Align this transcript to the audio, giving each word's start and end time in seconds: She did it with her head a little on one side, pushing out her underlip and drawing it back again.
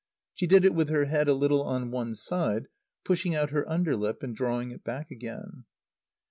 She 0.33 0.47
did 0.47 0.65
it 0.65 0.73
with 0.73 0.89
her 0.89 1.05
head 1.05 1.27
a 1.27 1.35
little 1.35 1.61
on 1.61 1.91
one 1.91 2.15
side, 2.15 2.69
pushing 3.03 3.35
out 3.35 3.51
her 3.51 3.69
underlip 3.69 4.23
and 4.23 4.35
drawing 4.35 4.71
it 4.71 4.83
back 4.83 5.11
again. 5.11 5.65